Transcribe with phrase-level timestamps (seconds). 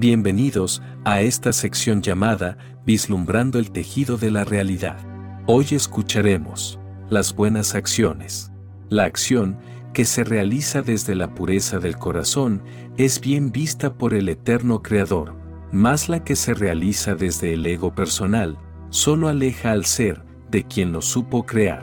[0.00, 2.56] Bienvenidos a esta sección llamada
[2.86, 4.96] Vislumbrando el tejido de la realidad.
[5.48, 6.78] Hoy escucharemos
[7.10, 8.52] las buenas acciones.
[8.90, 9.58] La acción
[9.92, 12.62] que se realiza desde la pureza del corazón
[12.96, 15.34] es bien vista por el eterno Creador,
[15.72, 18.56] más la que se realiza desde el ego personal,
[18.90, 21.82] solo aleja al ser de quien lo supo crear.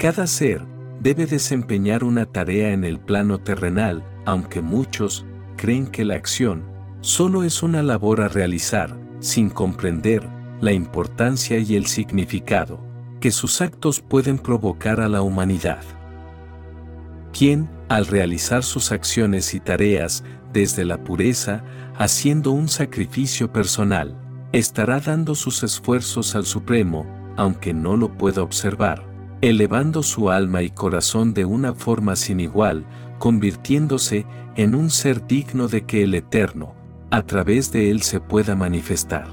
[0.00, 0.66] Cada ser
[0.98, 5.24] debe desempeñar una tarea en el plano terrenal, aunque muchos
[5.56, 6.64] creen que la acción
[7.00, 10.28] solo es una labor a realizar, sin comprender
[10.60, 12.80] la importancia y el significado
[13.20, 15.82] que sus actos pueden provocar a la humanidad.
[17.32, 21.64] Quien, al realizar sus acciones y tareas desde la pureza,
[21.98, 24.16] haciendo un sacrificio personal,
[24.52, 29.04] estará dando sus esfuerzos al Supremo, aunque no lo pueda observar,
[29.42, 32.86] elevando su alma y corazón de una forma sin igual,
[33.18, 36.74] convirtiéndose en un ser digno de que el Eterno,
[37.10, 39.26] a través de él se pueda manifestar.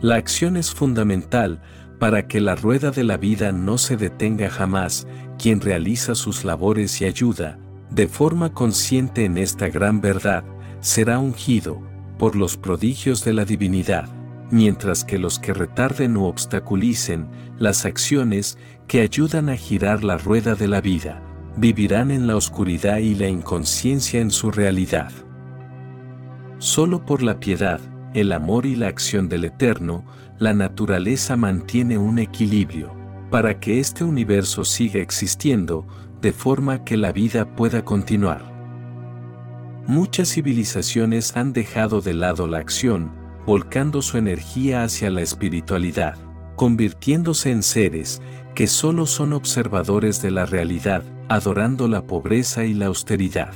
[0.00, 1.62] La acción es fundamental
[1.98, 5.06] para que la rueda de la vida no se detenga jamás,
[5.38, 7.58] quien realiza sus labores y ayuda,
[7.90, 10.44] de forma consciente en esta gran verdad,
[10.80, 11.80] será ungido
[12.18, 14.08] por los prodigios de la divinidad,
[14.50, 20.54] mientras que los que retarden o obstaculicen las acciones que ayudan a girar la rueda
[20.54, 21.22] de la vida,
[21.56, 25.12] vivirán en la oscuridad y la inconsciencia en su realidad.
[26.58, 27.80] Solo por la piedad,
[28.14, 30.04] el amor y la acción del Eterno,
[30.38, 32.94] la naturaleza mantiene un equilibrio,
[33.30, 35.86] para que este universo siga existiendo,
[36.20, 38.52] de forma que la vida pueda continuar.
[39.86, 43.10] Muchas civilizaciones han dejado de lado la acción,
[43.46, 46.16] volcando su energía hacia la espiritualidad,
[46.54, 48.22] convirtiéndose en seres
[48.54, 51.02] que solo son observadores de la realidad,
[51.34, 53.54] adorando la pobreza y la austeridad.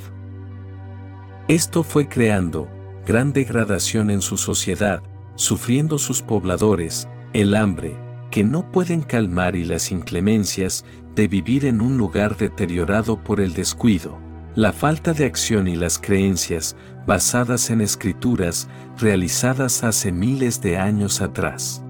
[1.47, 2.69] Esto fue creando
[3.07, 5.03] gran degradación en su sociedad,
[5.35, 7.97] sufriendo sus pobladores, el hambre,
[8.31, 13.53] que no pueden calmar y las inclemencias de vivir en un lugar deteriorado por el
[13.53, 14.19] descuido,
[14.55, 16.77] la falta de acción y las creencias
[17.07, 21.83] basadas en escrituras realizadas hace miles de años atrás.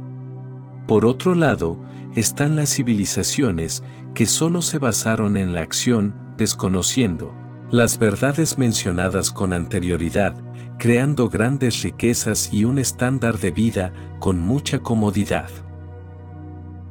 [0.88, 1.78] Por otro lado,
[2.16, 3.84] están las civilizaciones
[4.16, 7.34] que solo se basaron en la acción, desconociendo
[7.71, 10.34] las verdades mencionadas con anterioridad,
[10.78, 15.50] creando grandes riquezas y un estándar de vida con mucha comodidad.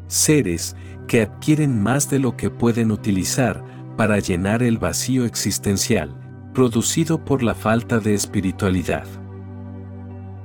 [0.06, 0.76] Seres
[1.08, 3.64] que adquieren más de lo que pueden utilizar
[3.98, 6.16] para llenar el vacío existencial,
[6.54, 9.08] producido por la falta de espiritualidad.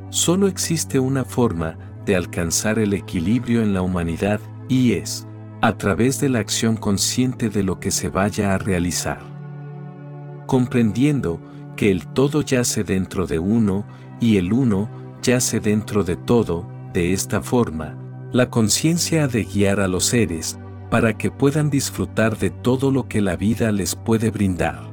[0.08, 1.76] Solo existe una forma
[2.06, 5.26] de alcanzar el equilibrio en la humanidad y es,
[5.62, 9.20] a través de la acción consciente de lo que se vaya a realizar.
[10.46, 11.40] Comprendiendo
[11.76, 13.84] que el todo yace dentro de uno
[14.20, 14.88] y el uno
[15.22, 17.96] yace dentro de todo, de esta forma,
[18.32, 20.58] la conciencia ha de guiar a los seres
[20.90, 24.90] para que puedan disfrutar de todo lo que la vida les puede brindar.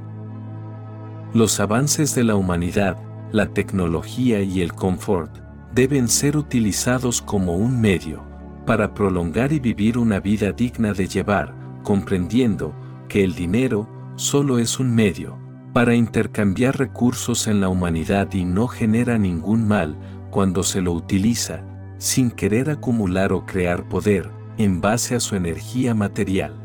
[1.34, 2.98] Los avances de la humanidad,
[3.32, 5.32] la tecnología y el confort
[5.74, 8.27] deben ser utilizados como un medio
[8.68, 12.76] para prolongar y vivir una vida digna de llevar, comprendiendo
[13.08, 15.40] que el dinero solo es un medio
[15.74, 19.98] para intercambiar recursos en la humanidad y no genera ningún mal
[20.32, 21.64] cuando se lo utiliza,
[21.98, 26.56] sin querer acumular o crear poder, en base a su energía material.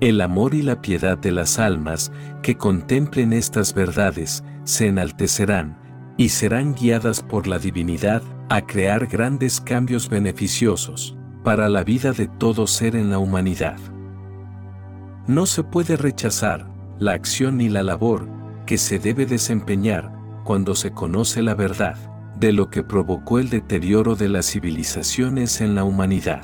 [0.00, 2.12] El amor y la piedad de las almas
[2.42, 5.78] que contemplen estas verdades se enaltecerán,
[6.18, 12.26] y serán guiadas por la divinidad a crear grandes cambios beneficiosos para la vida de
[12.26, 13.78] todo ser en la humanidad.
[15.28, 16.68] No se puede rechazar
[16.98, 18.28] la acción ni la labor
[18.66, 20.12] que se debe desempeñar
[20.44, 21.96] cuando se conoce la verdad
[22.36, 26.42] de lo que provocó el deterioro de las civilizaciones en la humanidad.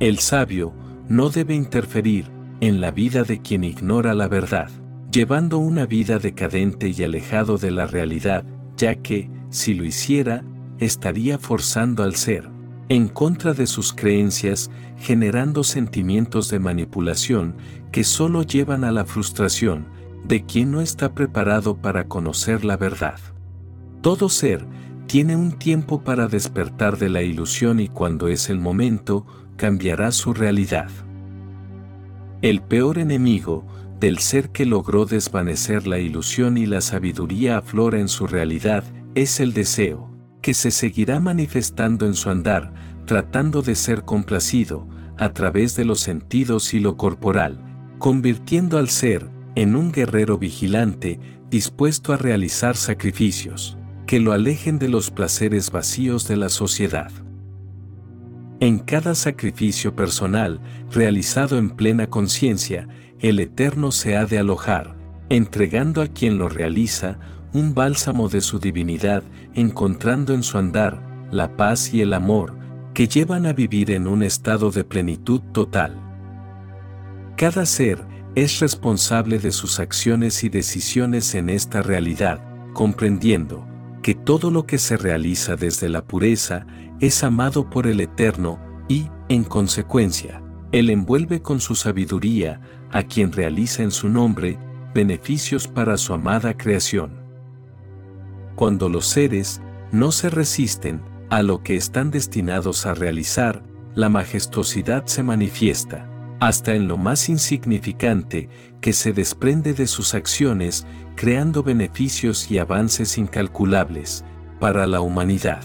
[0.00, 0.72] El sabio
[1.08, 2.30] no debe interferir
[2.60, 4.70] en la vida de quien ignora la verdad
[5.14, 8.44] llevando una vida decadente y alejado de la realidad,
[8.76, 10.42] ya que, si lo hiciera,
[10.80, 12.50] estaría forzando al ser,
[12.88, 17.54] en contra de sus creencias, generando sentimientos de manipulación
[17.92, 19.86] que solo llevan a la frustración
[20.24, 23.20] de quien no está preparado para conocer la verdad.
[24.00, 24.66] Todo ser
[25.06, 29.24] tiene un tiempo para despertar de la ilusión y cuando es el momento,
[29.56, 30.90] cambiará su realidad.
[32.42, 33.64] El peor enemigo
[34.04, 38.84] del ser que logró desvanecer la ilusión y la sabiduría aflora en su realidad,
[39.14, 40.10] es el deseo,
[40.42, 42.74] que se seguirá manifestando en su andar,
[43.06, 44.86] tratando de ser complacido,
[45.16, 47.58] a través de los sentidos y lo corporal,
[47.98, 51.18] convirtiendo al ser en un guerrero vigilante,
[51.48, 57.10] dispuesto a realizar sacrificios, que lo alejen de los placeres vacíos de la sociedad.
[58.64, 60.58] En cada sacrificio personal,
[60.90, 62.88] realizado en plena conciencia,
[63.20, 64.96] el Eterno se ha de alojar,
[65.28, 67.18] entregando a quien lo realiza
[67.52, 69.22] un bálsamo de su divinidad,
[69.52, 72.56] encontrando en su andar la paz y el amor,
[72.94, 76.00] que llevan a vivir en un estado de plenitud total.
[77.36, 78.02] Cada ser
[78.34, 82.40] es responsable de sus acciones y decisiones en esta realidad,
[82.72, 83.68] comprendiendo
[84.02, 86.66] que todo lo que se realiza desde la pureza
[87.00, 88.58] es amado por el Eterno
[88.88, 90.42] y, en consecuencia,
[90.72, 92.60] Él envuelve con su sabiduría
[92.90, 94.58] a quien realiza en su nombre
[94.94, 97.12] beneficios para su amada creación.
[98.54, 99.60] Cuando los seres
[99.90, 103.62] no se resisten a lo que están destinados a realizar,
[103.94, 106.08] la majestuosidad se manifiesta,
[106.40, 108.48] hasta en lo más insignificante
[108.80, 110.86] que se desprende de sus acciones,
[111.16, 114.24] creando beneficios y avances incalculables
[114.60, 115.62] para la humanidad.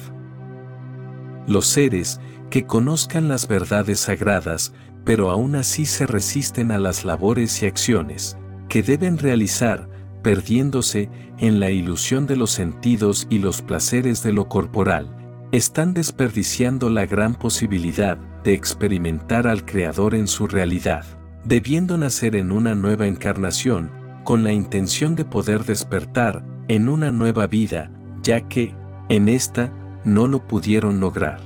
[1.49, 4.71] Los seres que conozcan las verdades sagradas,
[5.03, 8.37] pero aún así se resisten a las labores y acciones
[8.67, 9.89] que deben realizar,
[10.21, 11.09] perdiéndose
[11.39, 15.09] en la ilusión de los sentidos y los placeres de lo corporal,
[15.51, 21.03] están desperdiciando la gran posibilidad de experimentar al Creador en su realidad,
[21.45, 23.89] debiendo nacer en una nueva encarnación,
[24.23, 27.89] con la intención de poder despertar en una nueva vida,
[28.21, 28.75] ya que,
[29.09, 29.73] en esta,
[30.03, 31.39] no lo pudieron lograr.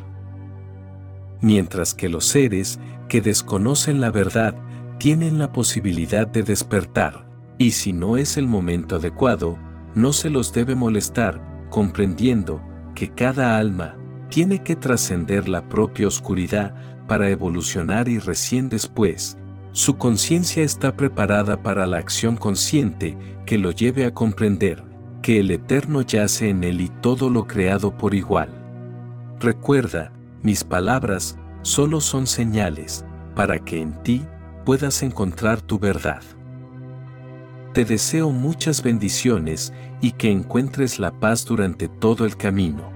[1.41, 2.79] Mientras que los seres
[3.09, 4.55] que desconocen la verdad
[4.97, 7.27] tienen la posibilidad de despertar,
[7.57, 9.57] y si no es el momento adecuado,
[9.95, 12.61] no se los debe molestar, comprendiendo
[12.95, 13.95] que cada alma
[14.29, 16.73] tiene que trascender la propia oscuridad
[17.07, 19.37] para evolucionar y recién después,
[19.71, 24.92] su conciencia está preparada para la acción consciente que lo lleve a comprender
[25.23, 28.49] que el Eterno yace en él y todo lo creado por igual.
[29.39, 30.11] Recuerda,
[30.43, 33.03] mis palabras solo son señales
[33.35, 34.23] para que en ti
[34.65, 36.21] puedas encontrar tu verdad.
[37.73, 42.91] Te deseo muchas bendiciones y que encuentres la paz durante todo el camino.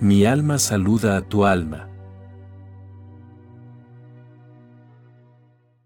[0.00, 1.90] Mi alma saluda a tu alma